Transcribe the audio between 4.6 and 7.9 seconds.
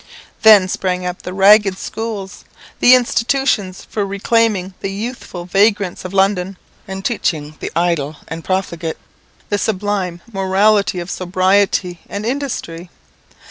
the youthful vagrants of London, and teaching the